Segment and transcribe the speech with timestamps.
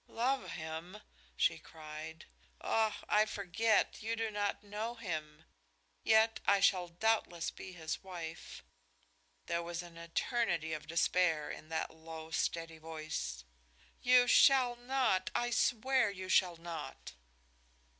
[0.07, 0.97] "Love him!"
[1.35, 2.25] she cried.
[2.59, 4.01] "Ach, I forget!
[4.01, 5.45] You do not know him.
[6.01, 8.63] Yet I shall doubtless be his wife."
[9.45, 13.43] There was an eternity of despair in that low, steady voice.
[14.01, 15.29] "You shall not!
[15.35, 17.13] I swear you shall not!"